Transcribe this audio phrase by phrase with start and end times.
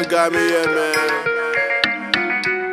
[0.00, 1.10] man got me here, man.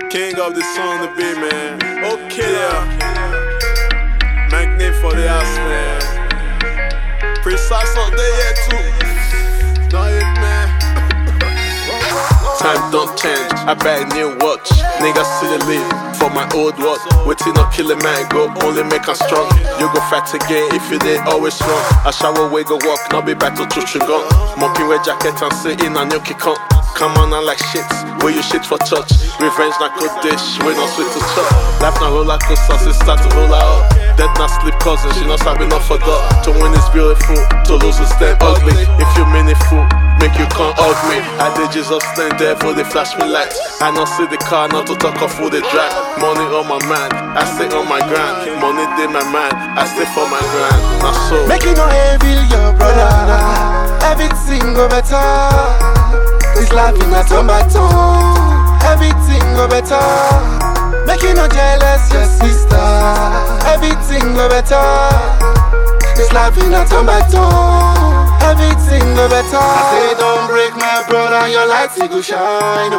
[0.09, 1.81] King of the song to be, man.
[2.03, 2.85] Okay, yeah.
[4.51, 6.01] Magnet for the house, man.
[7.41, 8.85] Precise up there, yeah, too.
[9.91, 10.11] Not
[10.41, 10.67] man.
[12.59, 14.69] Time don't change, I buy a new watch.
[15.01, 15.85] Niggas see the lead
[16.17, 17.01] for my old watch.
[17.25, 19.49] Waiting up kill a man, go only make us strong.
[19.79, 21.85] You go fight again if you did always wrong.
[22.05, 24.23] I shower way go walk, now be back to church gun.
[24.59, 26.74] Mopping with jacket and in a new kick on.
[26.95, 27.83] Come on, I like shit.
[28.23, 29.11] Where you shit for church.
[29.43, 30.57] Revenge not good dish.
[30.63, 31.51] We not sweet to church.
[31.83, 33.83] Life na roller coaster, since start to roll out.
[34.15, 36.23] Dead not sleep cousin, she not sabi not forgot.
[36.47, 37.35] To win is beautiful,
[37.67, 38.87] to lose is then ugly.
[38.95, 39.83] If you meaningful,
[40.23, 41.19] make you can't hug me.
[41.35, 43.59] I did Jesus then devil, they flash me lights.
[43.83, 45.91] I not see the car, not to talk of who they drag.
[46.23, 48.55] Money on my mind, I stay on my grind.
[48.63, 50.79] Money dey my mind, I stay for my grind.
[51.03, 51.35] Now so.
[51.51, 53.11] Make it no heavy, your brother.
[54.07, 55.19] Everything go better.
[56.75, 57.87] This life in a tomato.
[58.83, 59.95] Everything go better.
[61.07, 62.83] Make you no jealous, your sister.
[63.63, 64.83] Everything go better.
[66.19, 67.47] This life in a tomato.
[68.43, 69.55] Everything go better.
[69.55, 72.91] I say don't break my brother, your light it go shine.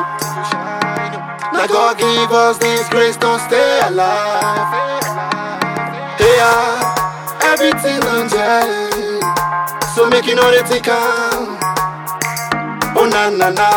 [1.52, 4.72] Now God give us this grace, don't stay alive.
[6.18, 9.20] Yeah, everything on jelly.
[9.94, 11.55] So make you know they take am.
[12.98, 13.68] Oh na na na,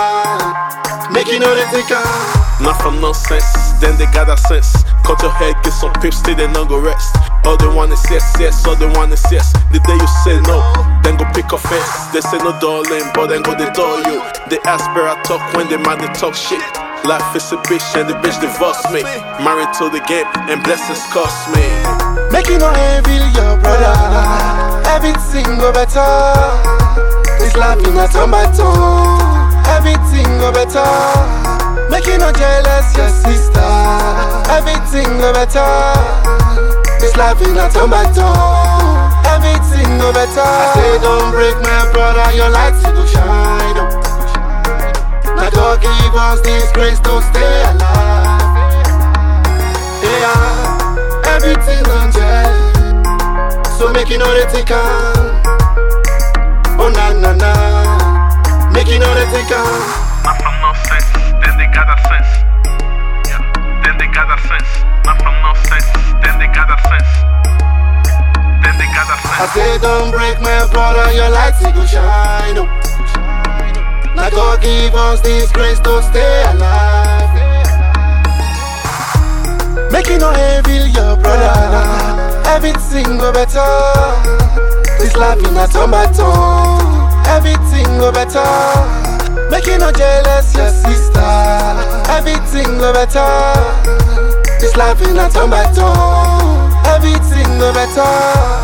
[1.11, 2.39] make you know they take am.
[2.63, 3.45] Not from nonsense,
[3.79, 4.83] then they got a sense.
[5.03, 7.15] Cut your head, get some pips, till they not go rest.
[7.43, 9.51] All they want is yes, yes, all they want is yes.
[9.71, 10.59] The day you say no,
[11.03, 12.07] then go pick offense.
[12.11, 14.23] They say no darling, but then go they door you.
[14.47, 16.63] They ask where I talk when they mad, they talk shit.
[17.03, 19.03] Life is a bitch and the bitch divorced me.
[19.43, 21.63] Married to the game and blessings cost me.
[22.49, 23.93] You no heavy, your brother.
[24.89, 26.78] Everything go better.
[27.99, 28.69] This life in a tomato.
[29.75, 30.87] Everything go better.
[31.91, 33.59] Make you no jealous, your sister.
[34.47, 35.67] Everything go better.
[37.01, 38.23] This life in a tomato.
[39.27, 40.39] Everything go better.
[40.39, 43.75] I say don't break my brother, your light go shine.
[45.35, 48.39] Now God give us this grace to stay alive.
[50.03, 53.67] Yeah, everything on jet.
[53.77, 55.27] So make you know they take am.
[56.81, 57.51] Oh na na na,
[58.73, 59.65] make you know they take am.
[60.25, 61.09] Not from nonsense,
[61.41, 62.31] then they got a sense.
[63.29, 63.41] Yeah,
[63.83, 64.71] then they got a sense.
[65.05, 65.89] Not from nonsense,
[66.21, 67.11] then they got a sense.
[68.63, 69.39] Then they got a sense.
[69.39, 72.57] I say don't break my brother, your light go shine.
[72.59, 72.67] Oh.
[74.15, 77.29] Now God give us this grace to stay alive.
[79.91, 81.55] Make it no heavy, your brother.
[82.45, 83.63] Everything go better.
[84.99, 86.27] This life in a tomato.
[87.31, 87.78] Everything
[88.09, 89.49] go better.
[89.49, 91.19] Make it no jealous, your sister.
[92.09, 93.27] Everything go better.
[94.59, 95.89] This life in a tomato.
[96.85, 98.58] Everything go better.